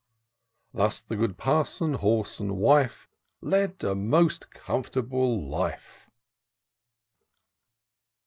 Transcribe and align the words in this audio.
Thus 0.73 0.99
the 0.99 1.15
good 1.15 1.37
Parson, 1.37 1.93
Horse, 1.93 2.39
and 2.39 2.57
Wife, 2.57 3.07
Led 3.39 3.83
a 3.83 3.93
most 3.93 4.49
comfortable 4.49 5.39
life. 5.47 6.09